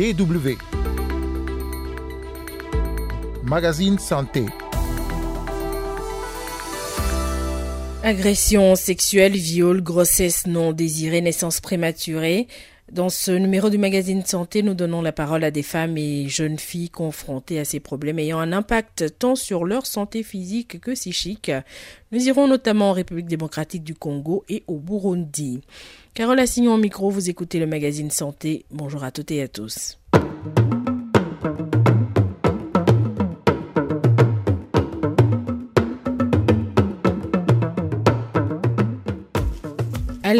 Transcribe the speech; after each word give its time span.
DW. 0.00 0.56
Magazine 3.42 3.98
Santé. 3.98 4.46
Agression 8.02 8.76
sexuelle, 8.76 9.36
viol, 9.36 9.82
grossesse 9.82 10.46
non 10.46 10.72
désirée, 10.72 11.20
naissance 11.20 11.60
prématurée. 11.60 12.46
Dans 12.92 13.08
ce 13.08 13.30
numéro 13.30 13.70
du 13.70 13.78
magazine 13.78 14.24
Santé, 14.24 14.64
nous 14.64 14.74
donnons 14.74 15.00
la 15.00 15.12
parole 15.12 15.44
à 15.44 15.52
des 15.52 15.62
femmes 15.62 15.96
et 15.96 16.28
jeunes 16.28 16.58
filles 16.58 16.90
confrontées 16.90 17.60
à 17.60 17.64
ces 17.64 17.78
problèmes 17.78 18.18
ayant 18.18 18.40
un 18.40 18.52
impact 18.52 19.16
tant 19.16 19.36
sur 19.36 19.64
leur 19.64 19.86
santé 19.86 20.24
physique 20.24 20.80
que 20.80 20.90
psychique. 20.90 21.52
Nous 22.10 22.26
irons 22.26 22.48
notamment 22.48 22.90
en 22.90 22.92
République 22.92 23.28
démocratique 23.28 23.84
du 23.84 23.94
Congo 23.94 24.44
et 24.48 24.64
au 24.66 24.78
Burundi. 24.78 25.60
Carole 26.14 26.40
Assignon 26.40 26.74
au 26.74 26.78
micro, 26.78 27.10
vous 27.10 27.30
écoutez 27.30 27.60
le 27.60 27.66
magazine 27.68 28.10
Santé. 28.10 28.64
Bonjour 28.72 29.04
à 29.04 29.12
toutes 29.12 29.30
et 29.30 29.42
à 29.42 29.46
tous. 29.46 29.99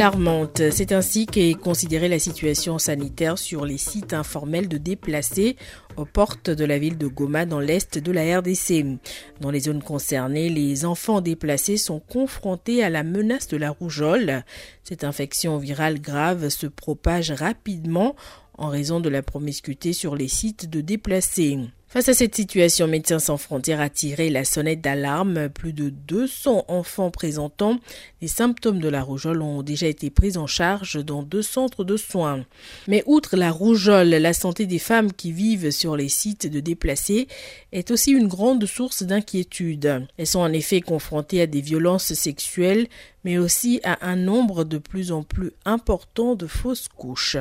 Alarmante. 0.00 0.62
C'est 0.70 0.92
ainsi 0.92 1.26
qu'est 1.26 1.52
considérée 1.52 2.08
la 2.08 2.18
situation 2.18 2.78
sanitaire 2.78 3.36
sur 3.36 3.66
les 3.66 3.76
sites 3.76 4.14
informels 4.14 4.66
de 4.66 4.78
déplacés 4.78 5.56
aux 5.98 6.06
portes 6.06 6.48
de 6.48 6.64
la 6.64 6.78
ville 6.78 6.96
de 6.96 7.06
Goma 7.06 7.44
dans 7.44 7.60
l'est 7.60 7.98
de 7.98 8.10
la 8.10 8.38
RDC. 8.38 8.98
Dans 9.42 9.50
les 9.50 9.60
zones 9.60 9.82
concernées, 9.82 10.48
les 10.48 10.86
enfants 10.86 11.20
déplacés 11.20 11.76
sont 11.76 12.00
confrontés 12.00 12.82
à 12.82 12.88
la 12.88 13.02
menace 13.02 13.48
de 13.48 13.58
la 13.58 13.68
rougeole. 13.68 14.42
Cette 14.84 15.04
infection 15.04 15.58
virale 15.58 16.00
grave 16.00 16.48
se 16.48 16.66
propage 16.66 17.30
rapidement 17.30 18.16
en 18.56 18.68
raison 18.68 19.00
de 19.00 19.10
la 19.10 19.22
promiscuité 19.22 19.92
sur 19.92 20.16
les 20.16 20.28
sites 20.28 20.70
de 20.70 20.80
déplacés. 20.80 21.58
Face 21.92 22.08
à 22.08 22.14
cette 22.14 22.36
situation, 22.36 22.86
Médecins 22.86 23.18
sans 23.18 23.36
frontières 23.36 23.80
a 23.80 23.90
tiré 23.90 24.30
la 24.30 24.44
sonnette 24.44 24.80
d'alarme. 24.80 25.48
Plus 25.48 25.72
de 25.72 25.88
200 25.90 26.66
enfants 26.68 27.10
présentant 27.10 27.80
les 28.22 28.28
symptômes 28.28 28.78
de 28.78 28.88
la 28.88 29.02
rougeole 29.02 29.42
ont 29.42 29.64
déjà 29.64 29.88
été 29.88 30.08
pris 30.08 30.36
en 30.36 30.46
charge 30.46 31.04
dans 31.04 31.24
deux 31.24 31.42
centres 31.42 31.82
de 31.82 31.96
soins. 31.96 32.46
Mais 32.86 33.02
outre 33.06 33.36
la 33.36 33.50
rougeole, 33.50 34.10
la 34.10 34.32
santé 34.32 34.66
des 34.66 34.78
femmes 34.78 35.12
qui 35.12 35.32
vivent 35.32 35.72
sur 35.72 35.96
les 35.96 36.08
sites 36.08 36.46
de 36.46 36.60
déplacés 36.60 37.26
est 37.72 37.90
aussi 37.90 38.12
une 38.12 38.28
grande 38.28 38.66
source 38.66 39.02
d'inquiétude. 39.02 40.06
Elles 40.16 40.28
sont 40.28 40.38
en 40.38 40.52
effet 40.52 40.82
confrontées 40.82 41.40
à 41.40 41.48
des 41.48 41.60
violences 41.60 42.12
sexuelles, 42.12 42.86
mais 43.24 43.38
aussi 43.38 43.80
à 43.84 44.06
un 44.06 44.16
nombre 44.16 44.64
de 44.64 44.78
plus 44.78 45.12
en 45.12 45.22
plus 45.22 45.52
important 45.64 46.34
de 46.34 46.46
fausses 46.46 46.88
couches. 46.88 47.36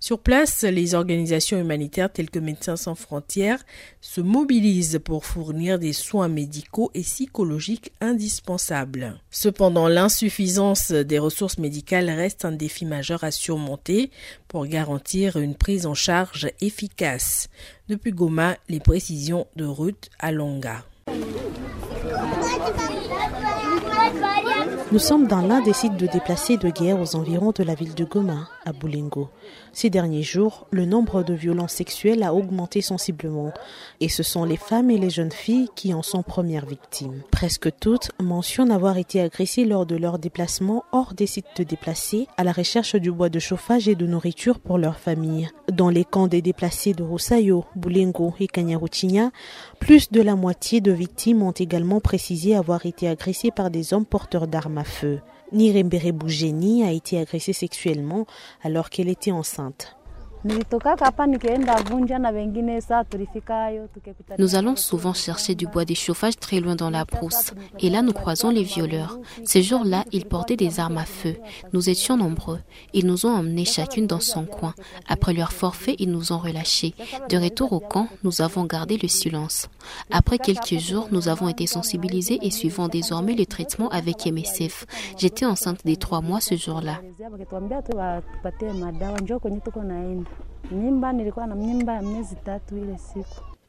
Sur 0.00 0.20
place, 0.20 0.62
les 0.62 0.94
organisations 0.94 1.58
humanitaires 1.58 2.12
telles 2.12 2.30
que 2.30 2.38
Médecins 2.38 2.76
sans 2.76 2.94
frontières 2.94 3.64
se 4.00 4.20
mobilisent 4.20 5.00
pour 5.04 5.24
fournir 5.24 5.78
des 5.78 5.92
soins 5.92 6.28
médicaux 6.28 6.90
et 6.94 7.02
psychologiques 7.02 7.92
indispensables. 8.00 9.20
Cependant, 9.30 9.88
l'insuffisance 9.88 10.92
des 10.92 11.18
ressources 11.18 11.58
médicales 11.58 12.10
reste 12.10 12.44
un 12.44 12.52
défi 12.52 12.84
majeur 12.84 13.24
à 13.24 13.30
surmonter 13.30 14.10
pour 14.46 14.66
garantir 14.66 15.36
une 15.36 15.54
prise 15.54 15.86
en 15.86 15.94
charge 15.94 16.48
efficace. 16.60 17.48
Depuis 17.88 18.12
Goma, 18.12 18.56
les 18.68 18.80
précisions 18.80 19.46
de 19.56 19.64
Ruth 19.64 20.10
Alonga. 20.18 20.84
Nous 24.90 24.98
sommes 24.98 25.26
dans 25.26 25.42
l'un 25.42 25.60
des 25.60 25.74
sites 25.74 25.98
de 25.98 26.06
déplacés 26.06 26.56
de 26.56 26.70
guerre 26.70 26.98
aux 26.98 27.14
environs 27.14 27.52
de 27.54 27.62
la 27.62 27.74
ville 27.74 27.94
de 27.94 28.04
Goma, 28.04 28.48
Ces 29.72 29.90
derniers 29.90 30.22
jours, 30.22 30.66
le 30.70 30.84
nombre 30.84 31.22
de 31.22 31.34
violences 31.34 31.72
sexuelles 31.72 32.22
a 32.22 32.34
augmenté 32.34 32.80
sensiblement 32.80 33.52
et 34.00 34.08
ce 34.08 34.22
sont 34.22 34.44
les 34.44 34.56
femmes 34.56 34.90
et 34.90 34.98
les 34.98 35.10
jeunes 35.10 35.32
filles 35.32 35.68
qui 35.74 35.94
en 35.94 36.02
sont 36.02 36.22
premières 36.22 36.66
victimes. 36.66 37.22
Presque 37.30 37.70
toutes 37.78 38.10
mentionnent 38.20 38.70
avoir 38.70 38.98
été 38.98 39.20
agressées 39.20 39.64
lors 39.64 39.86
de 39.86 39.96
leur 39.96 40.18
déplacement 40.18 40.84
hors 40.92 41.14
des 41.14 41.26
sites 41.26 41.46
de 41.56 41.64
déplacés 41.64 42.26
à 42.36 42.44
la 42.44 42.52
recherche 42.52 42.96
du 42.96 43.10
bois 43.12 43.28
de 43.28 43.38
chauffage 43.38 43.88
et 43.88 43.94
de 43.94 44.06
nourriture 44.06 44.58
pour 44.58 44.78
leur 44.78 44.98
famille. 44.98 45.48
Dans 45.72 45.90
les 45.90 46.04
camps 46.04 46.28
des 46.28 46.42
déplacés 46.42 46.94
de 46.94 47.02
Rosayo, 47.02 47.64
Boulengo 47.76 48.34
et 48.40 48.48
Kanyaruchinya, 48.48 49.30
plus 49.78 50.10
de 50.10 50.20
la 50.20 50.36
moitié 50.36 50.80
de 50.80 50.92
victimes 50.92 51.42
ont 51.42 51.52
également 51.52 52.00
précisé 52.00 52.56
avoir 52.56 52.86
été 52.86 53.08
agressées 53.08 53.50
par 53.50 53.70
des 53.70 53.92
hommes 53.94 54.06
porteurs 54.06 54.46
d'armes 54.46 54.78
à 54.78 54.84
feu. 54.84 55.20
Nirembere 55.52 56.12
Bougeni 56.12 56.84
a 56.84 56.92
été 56.92 57.18
agressée 57.18 57.52
sexuellement 57.52 58.26
alors 58.62 58.90
qu'elle 58.90 59.08
était 59.08 59.32
enceinte. 59.32 59.97
Nous 64.38 64.54
allons 64.54 64.76
souvent 64.76 65.12
chercher 65.12 65.54
du 65.54 65.66
bois 65.66 65.84
de 65.84 65.94
chauffage 65.94 66.36
très 66.36 66.60
loin 66.60 66.76
dans 66.76 66.90
la 66.90 67.04
brousse. 67.04 67.52
Et 67.80 67.90
là, 67.90 68.02
nous 68.02 68.12
croisons 68.12 68.50
les 68.50 68.62
violeurs. 68.62 69.18
Ces 69.44 69.62
jours-là, 69.62 70.04
ils 70.12 70.26
portaient 70.26 70.56
des 70.56 70.78
armes 70.78 70.98
à 70.98 71.04
feu. 71.04 71.36
Nous 71.72 71.90
étions 71.90 72.16
nombreux. 72.16 72.60
Ils 72.92 73.06
nous 73.06 73.26
ont 73.26 73.34
emmenés 73.34 73.64
chacune 73.64 74.06
dans 74.06 74.20
son 74.20 74.44
coin. 74.44 74.74
Après 75.08 75.32
leur 75.32 75.52
forfait, 75.52 75.96
ils 75.98 76.10
nous 76.10 76.32
ont 76.32 76.38
relâchés. 76.38 76.94
De 77.28 77.36
retour 77.36 77.72
au 77.72 77.80
camp, 77.80 78.08
nous 78.22 78.40
avons 78.40 78.64
gardé 78.64 78.96
le 78.96 79.08
silence. 79.08 79.68
Après 80.10 80.38
quelques 80.38 80.78
jours, 80.78 81.08
nous 81.10 81.28
avons 81.28 81.48
été 81.48 81.66
sensibilisés 81.66 82.38
et 82.42 82.50
suivons 82.50 82.88
désormais 82.88 83.34
le 83.34 83.46
traitement 83.46 83.88
avec 83.88 84.26
MSF. 84.26 84.86
J'étais 85.16 85.46
enceinte 85.46 85.84
des 85.84 85.96
trois 85.96 86.20
mois 86.20 86.40
ce 86.40 86.56
jour-là. 86.56 87.00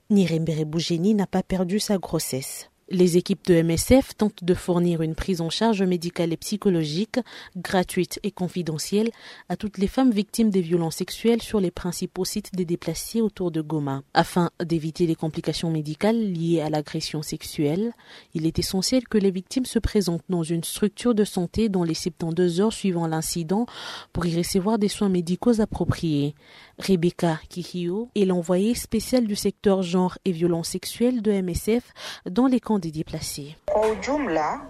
Nirembere 0.10 0.66
Bougeni 0.66 1.14
n'a 1.14 1.28
pas 1.28 1.44
perdu 1.44 1.80
sa 1.80 1.98
grossesse. 1.98 2.70
Les 2.92 3.18
équipes 3.18 3.46
de 3.46 3.62
MSF 3.62 4.16
tentent 4.18 4.44
de 4.44 4.54
fournir 4.56 5.04
une 5.04 5.14
prise 5.14 5.42
en 5.42 5.52
charge 5.52 5.84
médicale 5.84 6.34
et 6.34 6.38
psychologique 6.38 7.20
gratuite 7.56 8.20
et 8.24 8.32
confidentielle 8.32 9.12
à 9.48 9.56
toutes 9.56 9.78
les 9.78 9.88
femmes 9.88 10.10
victimes 10.10 10.50
des 10.50 10.62
violences 10.62 10.96
sexuelles 10.96 11.44
sur 11.44 11.60
les 11.60 11.70
principaux 11.70 12.26
sites 12.26 12.56
des 12.56 12.66
déplacés 12.66 13.22
autour 13.22 13.52
de 13.52 13.62
Goma. 13.62 14.02
Afin 14.16 14.50
d'éviter 14.64 15.06
les 15.06 15.14
complications 15.14 15.70
médicales 15.70 16.20
liées 16.34 16.62
à 16.62 16.72
l'agression 16.72 17.22
sexuelle, 17.22 17.94
il 18.34 18.48
est 18.48 18.58
essentiel 18.58 19.08
que 19.08 19.20
les 19.20 19.30
victimes 19.30 19.66
se 19.66 19.78
présentent 19.78 20.26
dans 20.28 20.42
une 20.42 20.64
structure 20.64 21.14
de 21.14 21.26
santé 21.26 21.70
dans 21.70 21.84
les 21.84 21.94
72 21.94 22.60
heures 22.60 22.74
suivant 22.74 23.06
l'incident 23.06 23.68
pour 24.14 24.26
y 24.26 24.36
recevoir 24.36 24.80
des 24.80 24.88
soins 24.88 25.10
médicaux 25.10 25.62
appropriés. 25.62 26.34
Rebecca 26.80 27.40
Kihio 27.50 28.10
est 28.16 28.26
l'envoyée 28.26 28.74
spéciale 28.74 29.28
du 29.28 29.36
secteur 29.36 29.84
genre 29.84 30.18
et 30.26 30.32
violences 30.32 30.70
sexuelles 30.70 31.22
de 31.22 31.32
MSF 31.32 31.94
dans 32.26 32.48
les 32.48 32.60
camps 32.60 32.79
des 32.80 32.92
déplacés. 32.92 33.56
Kwa 33.66 33.88
ujumla, 33.88 34.62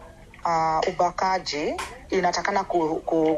uh, 0.46 0.90
ubakaji 0.94 1.74
inatakana 2.10 2.64
ku, 2.64 3.02
ku 3.06 3.38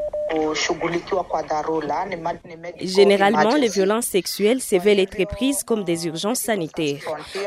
Généralement, 2.82 3.56
les 3.56 3.68
violences 3.68 4.06
sexuelles 4.06 4.62
se 4.62 4.76
veulent 4.78 5.00
être 5.00 5.26
prises 5.28 5.64
comme 5.64 5.84
des 5.84 6.08
urgences 6.08 6.40
sanitaires. 6.40 7.02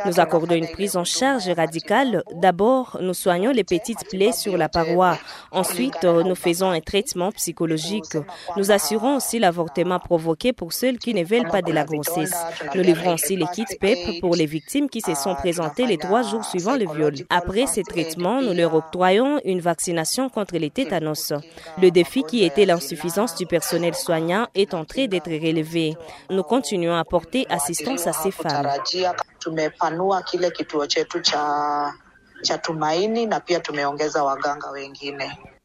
Nous 0.06 0.20
accordons 0.20 0.54
une 0.54 0.68
prise 0.68 0.96
en 0.96 1.04
charge 1.04 1.48
radicale. 1.48 2.22
D'abord, 2.32 2.98
nous 3.00 3.14
soignons 3.14 3.52
les 3.52 3.64
petites 3.64 4.08
plaies 4.08 4.32
sur 4.32 4.56
la 4.56 4.68
paroi. 4.68 5.18
Ensuite, 5.50 6.04
nous 6.04 6.34
faisons 6.34 6.70
un 6.70 6.80
traitement 6.80 7.32
psychologique. 7.32 8.16
Nous 8.56 8.70
assurons 8.70 9.16
aussi 9.16 9.38
l'avortement 9.38 9.98
provoqué 9.98 10.52
pour 10.52 10.72
ceux 10.72 10.92
qui 10.92 11.14
ne 11.14 11.24
veulent 11.24 11.48
pas 11.48 11.62
de 11.62 11.72
la 11.72 11.84
grossesse. 11.84 12.34
Nous 12.74 12.82
livrons 12.82 13.14
aussi 13.14 13.36
les 13.36 13.46
kits 13.46 13.64
PEP 13.80 14.20
pour 14.20 14.34
les 14.34 14.46
victimes 14.46 14.88
qui 14.88 15.00
se 15.00 15.14
sont 15.14 15.34
présentées 15.34 15.86
les 15.86 15.98
trois 15.98 16.22
jours 16.22 16.44
suivant 16.44 16.74
le 16.76 16.86
viol. 16.92 17.14
Après 17.30 17.66
ces 17.66 17.82
traitements, 17.82 18.42
nous 18.42 18.52
leur 18.52 18.74
octroyons 18.74 19.40
une 19.44 19.60
vaccination 19.60 20.28
contre 20.28 20.56
les 20.58 20.70
tétanos. 20.70 21.32
Le 21.80 21.90
défi 21.90 22.22
qui 22.24 22.44
était 22.44 22.66
l'insuffisance 22.74 23.36
du 23.36 23.46
personnel 23.46 23.94
soignant 23.94 24.48
est 24.54 24.74
en 24.74 24.84
train 24.84 25.06
d'être 25.06 25.30
relevé. 25.30 25.96
Nous 26.30 26.42
continuons 26.42 26.94
à 26.94 26.98
apporter 26.98 27.46
assistance 27.48 28.06
à 28.06 28.12
ces 28.12 28.32
femmes. 28.32 28.68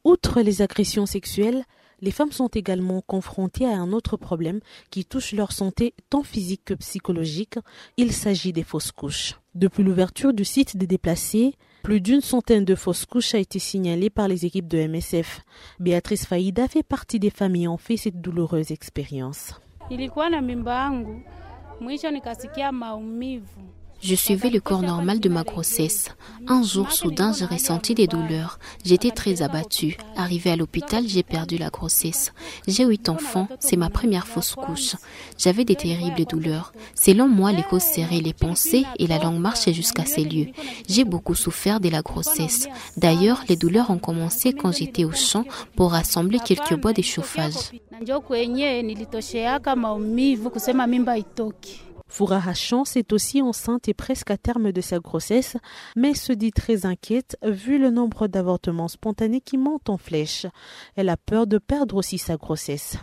Outre 0.04 0.42
les 0.42 0.62
agressions 0.62 1.06
sexuelles, 1.06 1.64
les 2.02 2.12
femmes 2.12 2.32
sont 2.32 2.48
également 2.48 3.02
confrontées 3.02 3.66
à 3.66 3.76
un 3.76 3.92
autre 3.92 4.16
problème 4.16 4.60
qui 4.90 5.04
touche 5.04 5.34
leur 5.34 5.52
santé 5.52 5.94
tant 6.10 6.24
physique 6.24 6.64
que 6.66 6.74
psychologique. 6.76 7.56
Il 7.98 8.14
s'agit 8.14 8.54
des 8.54 8.64
fausses 8.64 8.92
couches. 8.92 9.40
Depuis 9.56 9.84
l'ouverture 9.84 10.34
du 10.34 10.46
site 10.46 10.78
des 10.78 10.88
déplacés, 10.88 11.56
plus 11.84 12.02
d'une 12.02 12.22
centaine 12.22 12.66
de 12.66 12.76
fausses 12.76 13.06
couches 13.06 13.36
a 13.36 13.38
été 13.38 13.60
signalée 13.60 14.10
par 14.10 14.28
les 14.28 14.46
équipes 14.46 14.68
de 14.68 14.88
MSF. 14.88 15.42
Béatrice 15.80 16.26
Faïda 16.26 16.68
fait 16.68 16.84
partie 16.84 17.20
des 17.20 17.30
familles 17.30 17.60
ayant 17.64 17.78
fait 17.78 17.98
cette 17.98 18.22
douloureuse 18.22 18.72
expérience. 18.72 19.54
Je 24.02 24.16
suivais 24.16 24.50
le 24.50 24.62
cours 24.62 24.82
normal 24.82 25.20
de 25.20 25.28
ma 25.28 25.44
grossesse. 25.44 26.10
Un 26.48 26.64
jour, 26.64 26.92
soudain, 26.92 27.34
j'ai 27.34 27.46
ressenti 27.46 27.96
des 27.96 28.08
douleurs. 28.08 28.58
J'étais 28.86 29.12
très 29.12 29.42
abattue. 29.42 29.98
Arrivée 30.16 30.52
à 30.52 30.56
l'hôpital, 30.56 31.04
j'ai 31.06 31.22
perdu 31.22 31.58
la 31.58 31.70
grossesse. 31.70 32.32
J'ai 32.66 32.86
huit 32.86 33.10
enfants, 33.10 33.50
c'est 33.60 33.76
ma 33.76 33.90
première 33.90 34.26
fausse 34.26 34.56
couche. 34.56 34.96
J'avais 35.38 35.66
des 35.66 35.76
terribles 35.76 36.26
douleurs. 36.26 36.72
Selon 36.96 37.28
moi, 37.28 37.52
les 37.52 37.64
causes 37.64 37.84
seraient 37.84 38.22
les 38.22 38.34
pensées 38.34 38.86
et 38.98 39.08
la 39.08 39.20
langue 39.20 39.40
marchait 39.40 39.74
jusqu'à 39.74 40.06
ces 40.06 40.24
lieux. 40.24 40.48
J'ai 40.88 41.04
beaucoup 41.04 41.36
souffert 41.36 41.82
de 41.82 41.90
la 41.90 42.02
grossesse. 42.02 42.68
D'ailleurs, 42.96 43.44
les 43.50 43.58
douleurs 43.58 43.90
ont 43.90 44.00
commencé 44.00 44.54
quand 44.54 44.72
j'étais 44.72 45.04
au 45.04 45.12
champ 45.12 45.44
pour 45.76 45.92
rassembler 45.92 46.40
quelques 46.40 46.76
bois 46.76 46.94
de 46.94 47.02
chauffage. 47.02 47.72
Fouraha 52.10 52.54
Chance 52.54 52.96
est 52.98 53.14
aussi 53.14 53.42
enceinte 53.42 53.88
et 53.88 53.94
presque 53.94 54.32
à 54.32 54.38
terme 54.38 54.72
de 54.72 54.82
sa 54.82 55.00
grossesse, 55.00 55.56
mais 55.96 56.14
se 56.16 56.34
dit 56.34 56.52
très 56.52 56.86
inquiète 56.86 57.38
vu 57.44 57.78
le 57.78 57.92
nombre 57.92 58.28
d'avortements 58.28 58.88
spontanés 58.88 59.42
qui 59.42 59.58
montent 59.58 59.90
en 59.90 59.98
flèche. 59.98 60.46
Elle 60.96 61.10
a 61.10 61.18
peur 61.18 61.48
de 61.48 61.60
perdre 61.60 61.96
aussi 61.96 62.18
sa 62.18 62.36
grossesse. 62.36 62.98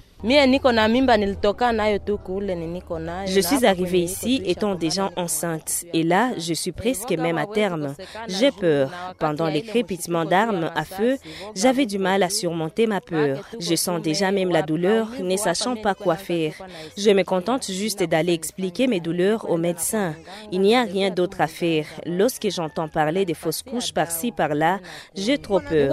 Je 3.26 3.40
suis 3.40 3.66
arrivée 3.66 4.00
ici 4.00 4.42
étant 4.46 4.74
déjà 4.74 5.10
enceinte 5.16 5.84
et 5.92 6.02
là, 6.02 6.30
je 6.38 6.54
suis 6.54 6.72
presque 6.72 7.10
même 7.10 7.36
à 7.36 7.44
terme. 7.46 7.94
J'ai 8.26 8.50
peur. 8.50 8.90
Pendant 9.18 9.46
les 9.46 9.60
crépitements 9.62 10.24
d'armes 10.24 10.70
à 10.74 10.84
feu, 10.84 11.18
j'avais 11.54 11.84
du 11.84 11.98
mal 11.98 12.22
à 12.22 12.30
surmonter 12.30 12.86
ma 12.86 13.02
peur. 13.02 13.46
Je 13.60 13.74
sens 13.76 14.00
déjà 14.00 14.32
même 14.32 14.48
la 14.48 14.62
douleur, 14.62 15.10
ne 15.20 15.36
sachant 15.36 15.76
pas 15.76 15.94
quoi 15.94 16.16
faire. 16.16 16.54
Je 16.96 17.10
me 17.10 17.22
contente 17.22 17.70
juste 17.70 18.02
d'aller 18.02 18.32
expliquer 18.32 18.86
mes 18.86 18.95
douleurs 19.00 19.48
au 19.50 19.56
médecin. 19.56 20.14
Il 20.52 20.60
n'y 20.60 20.74
a 20.74 20.82
rien 20.82 21.10
d'autre 21.10 21.40
à 21.40 21.46
faire. 21.46 21.86
Lorsque 22.04 22.48
j'entends 22.50 22.88
parler 22.88 23.24
des 23.24 23.34
fausses 23.34 23.62
couches 23.62 23.92
par-ci, 23.92 24.32
par-là, 24.32 24.80
j'ai 25.14 25.38
trop 25.38 25.60
peur. 25.60 25.90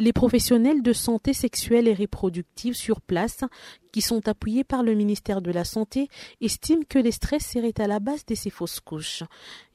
Les 0.00 0.12
professionnels 0.12 0.80
de 0.80 0.92
santé 0.92 1.32
sexuelle 1.32 1.88
et 1.88 1.94
reproductive 1.94 2.74
sur 2.74 3.00
place 3.00 3.40
qui 3.92 4.00
sont 4.00 4.28
appuyés 4.28 4.64
par 4.64 4.82
le 4.82 4.94
ministère 4.94 5.40
de 5.40 5.50
la 5.50 5.64
Santé, 5.64 6.08
estiment 6.40 6.82
que 6.88 6.98
les 6.98 7.12
stress 7.12 7.44
seraient 7.44 7.80
à 7.80 7.86
la 7.86 8.00
base 8.00 8.24
de 8.26 8.34
ces 8.34 8.50
fausses 8.50 8.80
couches. 8.80 9.22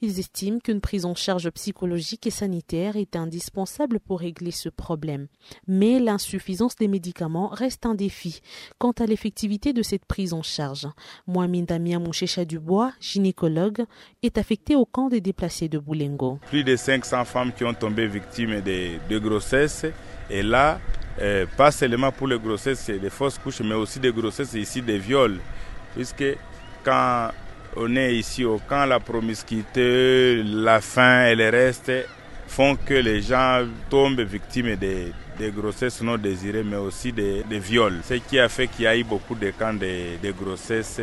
Ils 0.02 0.20
estiment 0.20 0.60
qu'une 0.60 0.82
prise 0.82 1.06
en 1.06 1.16
charge 1.16 1.50
psychologique 1.52 2.28
et 2.28 2.32
sanitaire 2.32 2.98
est 2.98 3.16
indispensable 3.16 4.00
pour 4.00 4.20
régler 4.20 4.52
ce 4.52 4.70
problème. 4.70 5.28
Mais 5.68 6.00
l'insuffisance 6.00 6.76
des 6.76 6.88
médicaments 6.88 7.48
reste 7.48 7.86
un 7.86 7.96
défi 7.96 8.42
quant 8.78 8.92
à 8.92 9.06
l'effectivité 9.06 9.74
de 9.74 9.82
cette 9.82 10.06
prise 10.06 10.34
en 10.34 10.44
charge. 10.44 10.88
Mohamed 11.28 11.66
Damien 11.66 12.00
Mouchecha 12.00 12.46
Dubois, 12.46 12.92
gynécologue, 13.00 13.86
est 14.22 14.38
affecté 14.38 14.76
au 14.76 14.86
camp 14.86 15.10
des 15.10 15.22
déplacés 15.22 15.70
de 15.70 15.80
Boulengo. 15.80 16.40
Plus 16.48 16.64
de 16.64 16.76
500 16.76 17.26
femmes 17.26 17.54
qui 17.54 17.64
ont 17.64 17.74
tombé 17.74 18.08
victimes 18.08 18.62
de, 18.62 18.98
de 19.10 19.20
grossesse 19.20 19.86
et 20.30 20.42
là, 20.42 20.80
euh, 21.22 21.46
pas 21.58 21.72
seulement 21.72 22.12
pour 22.12 22.28
les 22.28 22.40
grossesses 22.40 22.90
et 22.90 23.00
les 23.00 23.10
fausses 23.10 23.38
couches, 23.38 23.62
mais 23.62 23.76
aussi 23.76 24.00
des 24.00 24.12
grossesses 24.12 24.54
ici 24.54 24.82
des 24.82 24.98
viols. 24.98 25.40
Puisque 25.96 26.24
quand 26.84 27.30
on 27.76 27.96
est 27.96 28.16
ici 28.16 28.44
au 28.46 28.60
camp, 28.60 28.86
la 28.86 29.00
promiscuité, 29.00 30.42
la 30.44 30.82
faim 30.82 31.26
et 31.28 31.36
le 31.36 31.50
reste 31.50 31.92
font 32.48 32.76
que 32.76 32.94
les 32.96 33.22
gens 33.22 33.64
tombent 33.90 34.22
victimes 34.22 34.76
des, 34.76 35.12
grossesses 35.52 36.02
non 36.02 36.18
désirées, 36.18 36.64
mais 36.64 36.78
aussi 36.78 37.12
des, 37.12 37.44
des, 37.44 37.60
viols. 37.60 38.00
Ce 38.08 38.14
qui 38.16 38.40
a 38.40 38.48
fait 38.50 38.68
qu'il 38.68 38.86
y 38.86 38.88
a 38.88 38.96
eu 38.96 39.04
beaucoup 39.04 39.36
de 39.36 39.52
camps 39.52 39.74
de, 39.74 40.18
de 40.22 40.32
grossesses 40.32 41.02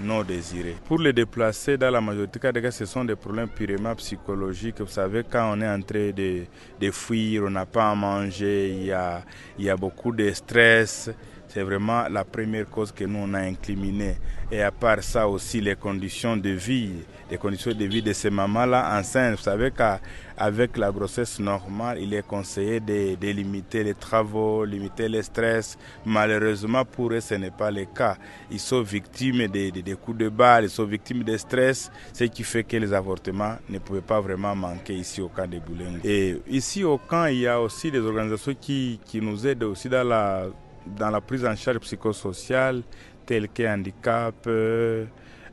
non 0.00 0.22
désirés. 0.22 0.76
Pour 0.86 0.98
les 0.98 1.12
déplacer, 1.12 1.76
dans 1.76 1.90
la 1.90 2.00
majorité 2.00 2.52
des 2.52 2.62
cas, 2.62 2.70
ce 2.70 2.84
sont 2.84 3.04
des 3.04 3.16
problèmes 3.16 3.48
purement 3.48 3.94
psychologiques. 3.94 4.80
Vous 4.80 4.86
savez, 4.86 5.24
quand 5.28 5.52
on 5.56 5.60
est 5.60 5.68
en 5.68 5.80
train 5.80 6.10
de, 6.10 6.42
de 6.80 6.90
fuir, 6.90 7.44
on 7.46 7.50
n'a 7.50 7.66
pas 7.66 7.90
à 7.90 7.94
manger, 7.94 8.70
il 8.70 8.84
y 8.86 8.92
a, 8.92 9.22
il 9.58 9.64
y 9.64 9.70
a 9.70 9.76
beaucoup 9.76 10.12
de 10.12 10.30
stress. 10.32 11.10
C'est 11.48 11.62
vraiment 11.62 12.08
la 12.08 12.24
première 12.24 12.68
cause 12.68 12.92
que 12.92 13.04
nous 13.04 13.20
on 13.20 13.34
a 13.34 13.40
incriminée. 13.40 14.16
Et 14.50 14.62
à 14.62 14.70
part 14.70 15.02
ça 15.02 15.26
aussi, 15.26 15.60
les 15.60 15.74
conditions 15.74 16.36
de 16.36 16.50
vie, 16.50 16.92
les 17.30 17.38
conditions 17.38 17.72
de 17.72 17.84
vie 17.84 18.02
de 18.02 18.12
ces 18.12 18.30
mamans-là 18.30 18.96
enceintes. 18.98 19.36
Vous 19.36 19.42
savez 19.42 19.70
qu'avec 19.72 20.76
la 20.76 20.92
grossesse 20.92 21.40
normale, 21.40 21.98
il 22.00 22.14
est 22.14 22.26
conseillé 22.26 22.78
de, 22.78 23.16
limiter 23.32 23.82
les 23.82 23.94
travaux, 23.94 24.64
limiter 24.64 25.08
le 25.08 25.22
stress. 25.22 25.76
Malheureusement, 26.04 26.84
pour 26.84 27.12
eux, 27.12 27.20
ce 27.20 27.34
n'est 27.34 27.50
pas 27.50 27.70
le 27.70 27.86
cas. 27.86 28.16
Ils 28.50 28.60
sont 28.60 28.82
victimes 28.82 29.48
de, 29.48 29.70
de, 29.80 29.94
coups 29.94 30.18
de 30.18 30.28
balle, 30.28 30.64
ils 30.64 30.70
sont 30.70 30.84
victimes 30.84 31.24
de 31.24 31.36
stress, 31.36 31.90
ce 32.12 32.24
qui 32.24 32.44
fait 32.44 32.62
que 32.62 32.76
les 32.76 32.92
avortements 32.92 33.56
ne 33.68 33.78
pouvaient 33.78 34.00
pas 34.00 34.20
vraiment 34.20 34.54
manquer 34.54 34.94
ici 34.94 35.20
au 35.20 35.28
camp 35.28 35.48
de 35.50 35.58
Boulogne. 35.58 35.98
Et 36.04 36.36
ici 36.48 36.84
au 36.84 36.98
camp, 36.98 37.26
il 37.26 37.38
y 37.38 37.46
a 37.48 37.60
aussi 37.60 37.90
des 37.90 38.00
organisations 38.00 38.54
qui 38.54 39.00
nous 39.14 39.44
aident 39.46 39.64
aussi 39.64 39.88
dans 39.88 40.06
la 40.06 40.46
dans 40.86 41.10
la 41.10 41.20
prise 41.20 41.44
en 41.44 41.56
charge 41.56 41.78
psychosociale 41.78 42.82
telle 43.26 43.48
que 43.48 43.66
handicap, 43.66 44.34
euh, 44.46 45.04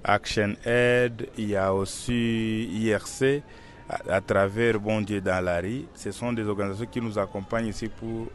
Action 0.03 0.55
Aid, 0.65 1.29
il 1.37 1.49
y 1.49 1.55
a 1.55 1.73
aussi 1.73 2.69
IRC 2.71 3.41
à, 3.89 4.21
travers 4.21 4.79
Bon 4.79 5.01
Dieu 5.01 5.21
dans 5.21 5.43
la 5.43 5.59
rue. 5.59 5.85
Ce 5.95 6.11
sont 6.11 6.33
des 6.33 6.45
organisations 6.45 6.85
qui 6.85 7.01
nous 7.01 7.17
accompagnent 7.17 7.67
ici 7.67 7.89
pour 7.89 8.27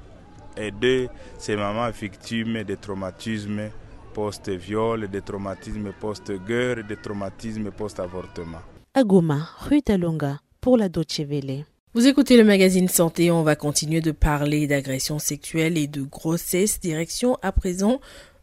aider 0.56 1.08
ces 1.38 1.56
mamans 1.56 1.90
victimes 1.90 2.64
de 2.64 2.74
traumatismes 2.74 3.70
post-viol, 4.12 5.08
de 5.08 5.20
traumatismes 5.20 5.92
post-guerre, 5.92 6.82
de 6.84 6.94
traumatismes 6.96 7.70
post-avortement. 7.70 8.62
À 8.94 9.04
Goma, 9.04 9.48
rue 9.60 9.82
Talonga, 9.82 10.40
pour 10.60 10.76
la 10.76 10.88
Welle. 10.88 11.64
Vous 11.94 12.06
écoutez 12.06 12.36
le 12.36 12.44
magazine 12.44 12.86
Santé, 12.86 13.30
on 13.30 13.42
va 13.42 13.56
continuer 13.56 14.02
de 14.02 14.12
parler 14.12 14.66
d'agression 14.66 15.18
sexuelle 15.18 15.78
et 15.78 15.86
de 15.86 16.02
grossesse. 16.02 16.80
Direction 16.80 17.38
à 17.40 17.50
présent 17.50 18.00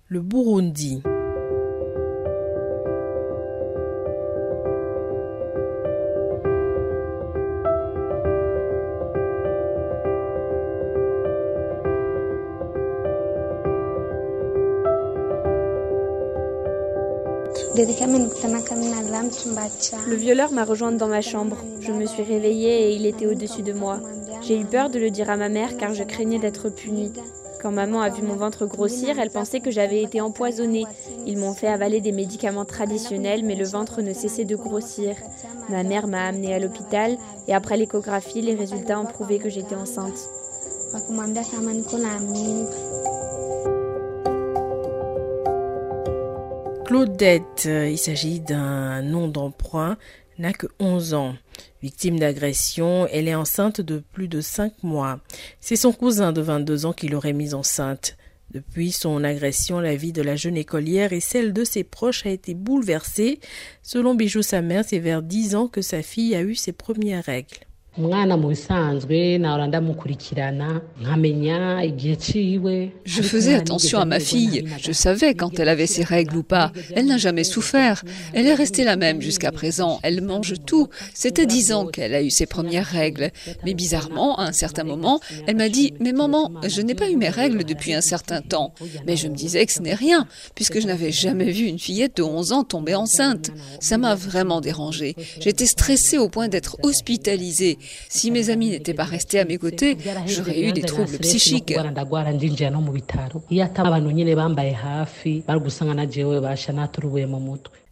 le 0.08 0.20
Burundi. 0.22 1.04
Le 20.08 20.16
violeur 20.16 20.52
m'a 20.54 20.64
rejointe 20.64 20.96
dans 20.96 21.10
ma 21.10 21.20
chambre. 21.20 21.58
Je 21.82 21.92
me 21.92 22.06
suis 22.06 22.24
réveillée 22.24 22.88
et 22.88 22.96
il 22.96 23.06
était 23.06 23.28
au-dessus 23.28 23.64
de 23.64 23.74
moi. 23.74 24.00
J'ai 24.42 24.58
eu 24.58 24.64
peur 24.64 24.90
de 24.90 24.98
le 24.98 25.10
dire 25.10 25.30
à 25.30 25.36
ma 25.36 25.50
mère 25.50 25.76
car 25.76 25.94
je 25.94 26.04
craignais 26.04 26.40
d'être 26.40 26.70
punie. 26.70 27.12
Quand 27.62 27.72
maman 27.72 28.00
a 28.00 28.10
vu 28.10 28.22
mon 28.22 28.36
ventre 28.36 28.66
grossir, 28.66 29.20
elle 29.20 29.30
pensait 29.30 29.60
que 29.60 29.72
j'avais 29.72 30.02
été 30.02 30.22
empoisonnée. 30.22 30.86
Ils 31.26 31.38
m'ont 31.38 31.54
fait 31.54 31.68
avaler 31.68 32.00
des 32.00 32.14
médicaments 32.14 32.64
traditionnels, 32.64 33.44
mais 33.44 33.56
le 33.56 33.66
ventre 33.66 34.02
ne 34.02 34.14
cessait 34.14 34.46
de 34.46 34.56
grossir. 34.56 35.18
Ma 35.70 35.84
mère 35.84 36.08
m'a 36.08 36.28
amenée 36.28 36.54
à 36.54 36.60
l'hôpital 36.60 37.18
et 37.50 37.54
après 37.54 37.76
l'échographie, 37.76 38.42
les 38.42 38.56
résultats 38.56 39.02
ont 39.02 39.06
prouvé 39.06 39.38
que 39.40 39.50
j'étais 39.50 39.76
enceinte. 39.76 40.30
Claudette, 46.86 47.66
il 47.66 47.98
s'agit 47.98 48.40
d'un 48.40 49.02
nom 49.02 49.28
d'emprunt, 49.28 49.98
n'a 50.38 50.54
que 50.54 50.68
11 50.80 51.16
ans. 51.16 51.36
Victime 51.82 52.20
d'agression, 52.20 53.08
elle 53.12 53.28
est 53.28 53.34
enceinte 53.34 53.82
de 53.82 54.04
plus 54.14 54.28
de 54.28 54.40
5 54.40 54.84
mois. 54.84 55.20
C'est 55.60 55.76
son 55.76 55.92
cousin 55.92 56.32
de 56.32 56.42
22 56.42 56.86
ans 56.86 56.94
qui 56.94 57.08
l'aurait 57.08 57.34
mise 57.34 57.56
enceinte. 57.56 58.18
Depuis 58.52 58.92
son 58.92 59.24
agression, 59.24 59.80
la 59.80 59.96
vie 59.96 60.14
de 60.14 60.22
la 60.22 60.36
jeune 60.36 60.58
écolière 60.58 61.12
et 61.12 61.20
celle 61.20 61.54
de 61.54 61.64
ses 61.64 61.84
proches 61.84 62.26
a 62.28 62.30
été 62.30 62.54
bouleversée. 62.54 63.40
Selon 63.82 64.14
Bijou 64.14 64.44
sa 64.44 64.62
mère, 64.62 64.86
c'est 64.88 65.00
vers 65.00 65.24
10 65.24 65.56
ans 65.56 65.68
que 65.68 65.82
sa 65.82 66.04
fille 66.04 66.36
a 66.36 66.42
eu 66.42 66.54
ses 66.54 66.72
premières 66.72 67.26
règles. 67.26 67.65
Je 73.06 73.22
faisais 73.22 73.54
attention 73.54 74.00
à 74.00 74.06
ma 74.06 74.20
fille. 74.20 74.66
Je 74.82 74.92
savais 74.92 75.34
quand 75.34 75.60
elle 75.60 75.70
avait 75.70 75.88
ses 75.88 76.04
règles 76.04 76.36
ou 76.36 76.44
pas. 76.44 76.74
Elle 76.94 77.06
n'a 77.06 77.18
jamais 77.18 77.46
souffert. 77.46 78.04
Elle 78.34 78.48
est 78.48 78.54
restée 78.54 78.84
la 78.84 78.98
même 78.98 79.22
jusqu'à 79.22 79.54
présent. 79.54 80.00
Elle 80.04 80.22
mange 80.22 80.56
tout. 80.66 80.90
C'était 81.14 81.46
dix 81.46 81.72
ans 81.72 81.86
qu'elle 81.88 82.14
a 82.14 82.22
eu 82.22 82.30
ses 82.30 82.46
premières 82.46 82.86
règles. 82.86 83.32
Mais 83.64 83.74
bizarrement, 83.74 84.38
à 84.40 84.44
un 84.44 84.52
certain 84.52 84.84
moment, 84.84 85.22
elle 85.48 85.56
m'a 85.56 85.70
dit 85.70 85.94
Mais 86.02 86.12
maman, 86.12 86.52
je 86.68 86.82
n'ai 86.82 86.96
pas 86.96 87.10
eu 87.10 87.16
mes 87.16 87.30
règles 87.30 87.64
depuis 87.64 87.94
un 87.94 88.02
certain 88.02 88.42
temps. 88.42 88.74
Mais 89.08 89.16
je 89.16 89.30
me 89.30 89.36
disais 89.36 89.66
que 89.66 89.72
ce 89.72 89.82
n'est 89.82 89.94
rien, 89.94 90.28
puisque 90.54 90.82
je 90.82 90.88
n'avais 90.88 91.12
jamais 91.14 91.52
vu 91.52 91.66
une 91.66 91.80
fillette 91.80 92.18
de 92.18 92.24
11 92.24 92.52
ans 92.52 92.64
tomber 92.66 92.96
enceinte. 92.96 93.52
Ça 93.80 93.98
m'a 93.98 94.16
vraiment 94.16 94.60
dérangée. 94.60 95.16
J'étais 95.40 95.66
stressée 95.66 96.18
au 96.18 96.28
point 96.28 96.50
d'être 96.50 96.78
hospitalisée. 96.84 97.78
Si 98.10 98.32
mes 98.32 98.50
amis 98.50 98.70
n'étaient 98.70 98.94
pas 98.94 99.04
restés 99.04 99.40
à 99.40 99.46
mes 99.46 99.58
côtés, 99.58 99.98
j'aurais 100.28 100.62
eu 100.62 100.72
des 100.72 100.82
troubles 100.82 101.18
psychiques. 101.20 101.74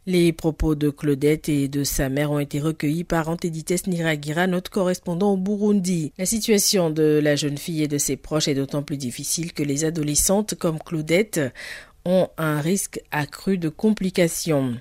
Les 0.05 0.33
propos 0.33 0.75
de 0.75 0.89
Claudette 0.89 1.47
et 1.47 1.69
de 1.69 1.85
sa 1.85 2.09
mère 2.09 2.31
ont 2.31 2.39
été 2.39 2.59
recueillis 2.59 3.05
par 3.05 3.29
Antedites 3.29 3.87
Niragira, 3.87 4.47
notre 4.47 4.69
correspondant 4.69 5.31
au 5.31 5.37
Burundi. 5.37 6.11
La 6.17 6.25
situation 6.25 6.89
de 6.89 7.21
la 7.23 7.37
jeune 7.37 7.57
fille 7.57 7.83
et 7.83 7.87
de 7.87 7.97
ses 7.97 8.17
proches 8.17 8.49
est 8.49 8.55
d'autant 8.55 8.83
plus 8.83 8.97
difficile 8.97 9.53
que 9.53 9.63
les 9.63 9.85
adolescentes 9.85 10.55
comme 10.55 10.77
Claudette 10.77 11.39
ont 12.03 12.27
un 12.37 12.59
risque 12.59 12.99
accru 13.11 13.57
de 13.57 13.69
complications. 13.69 14.75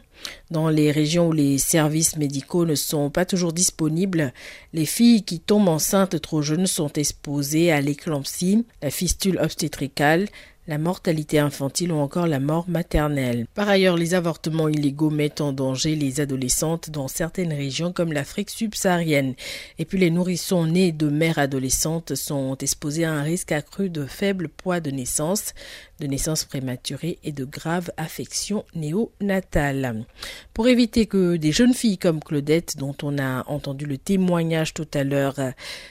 Dans 0.50 0.68
les 0.68 0.90
régions 0.90 1.28
où 1.28 1.32
les 1.32 1.58
services 1.58 2.16
médicaux 2.16 2.66
ne 2.66 2.74
sont 2.74 3.10
pas 3.10 3.24
toujours 3.24 3.52
disponibles, 3.52 4.32
les 4.72 4.86
filles 4.86 5.22
qui 5.22 5.40
tombent 5.40 5.68
enceintes 5.68 6.20
trop 6.20 6.42
jeunes 6.42 6.66
sont 6.66 6.92
exposées 6.92 7.72
à 7.72 7.80
l'éclampsie, 7.80 8.64
la 8.82 8.90
fistule 8.90 9.38
obstétricale, 9.38 10.28
la 10.68 10.78
mortalité 10.78 11.38
infantile 11.40 11.92
ou 11.92 11.96
encore 11.96 12.26
la 12.26 12.38
mort 12.38 12.68
maternelle. 12.68 13.46
Par 13.54 13.68
ailleurs, 13.68 13.96
les 13.96 14.14
avortements 14.14 14.68
illégaux 14.68 15.10
mettent 15.10 15.40
en 15.40 15.52
danger 15.52 15.96
les 15.96 16.20
adolescentes 16.20 16.90
dans 16.90 17.08
certaines 17.08 17.52
régions 17.52 17.92
comme 17.92 18.12
l'Afrique 18.12 18.50
subsaharienne. 18.50 19.34
Et 19.78 19.84
puis 19.84 19.98
les 19.98 20.10
nourrissons 20.10 20.66
nés 20.66 20.92
de 20.92 21.08
mères 21.08 21.38
adolescentes 21.38 22.14
sont 22.14 22.56
exposés 22.58 23.04
à 23.04 23.12
un 23.12 23.22
risque 23.22 23.52
accru 23.52 23.90
de 23.90 24.06
faible 24.06 24.48
poids 24.48 24.80
de 24.80 24.90
naissance, 24.90 25.54
de 25.98 26.06
naissance 26.06 26.44
prématurée 26.44 27.18
et 27.24 27.32
de 27.32 27.44
graves 27.44 27.90
affections 27.96 28.64
néonatales. 28.74 30.04
Pour 30.52 30.68
éviter 30.68 31.06
que 31.06 31.36
des 31.36 31.52
jeunes 31.52 31.74
filles 31.74 31.98
comme 31.98 32.20
Claudette, 32.20 32.76
dont 32.76 32.96
on 33.02 33.18
a 33.18 33.44
entendu 33.48 33.86
le 33.86 33.98
témoignage 33.98 34.74
tout 34.74 34.88
à 34.94 35.04
l'heure, 35.04 35.36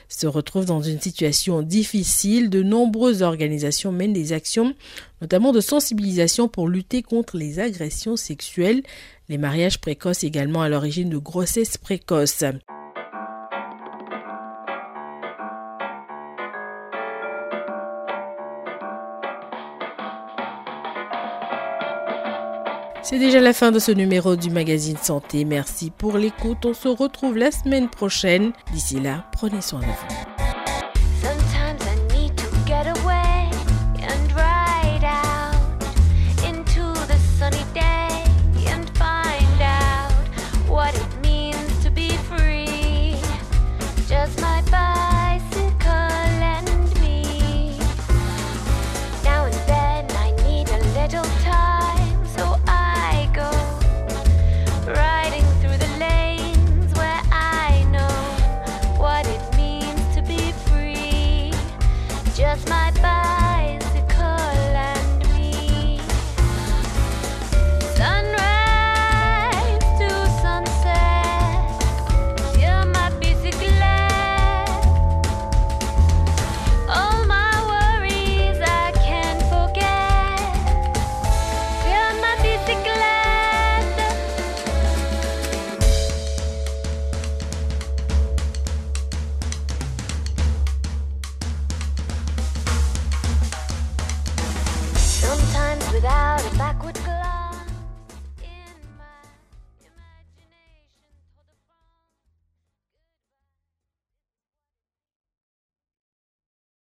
se 0.08 0.28
retrouvent 0.28 0.66
dans 0.66 0.82
une 0.82 1.00
situation 1.00 1.62
difficile, 1.62 2.50
de 2.50 2.62
nombreuses 2.62 3.22
organisations 3.22 3.92
mènent 3.92 4.14
des 4.14 4.34
actions, 4.34 4.61
notamment 5.22 5.52
de 5.52 5.62
sensibilisation 5.62 6.48
pour 6.48 6.68
lutter 6.68 7.04
contre 7.04 7.38
les 7.38 7.60
agressions 7.60 8.16
sexuelles, 8.16 8.84
les 9.30 9.38
mariages 9.38 9.80
précoces 9.80 10.24
également 10.24 10.62
à 10.62 10.70
l'origine 10.70 11.10
de 11.10 11.18
grossesses 11.18 11.78
précoces. 11.78 12.44
C'est 23.04 23.20
déjà 23.20 23.42
la 23.42 23.52
fin 23.52 23.72
de 23.72 23.80
ce 23.80 23.92
numéro 23.92 24.38
du 24.38 24.50
magazine 24.50 24.96
Santé. 24.96 25.44
Merci 25.44 25.92
pour 25.92 26.18
l'écoute. 26.18 26.66
On 26.66 26.74
se 26.74 26.88
retrouve 26.88 27.36
la 27.36 27.52
semaine 27.52 27.90
prochaine. 27.90 28.54
D'ici 28.72 29.02
là, 29.02 29.26
prenez 29.34 29.62
soin 29.62 29.82
de 29.82 29.86
vous. 29.86 30.31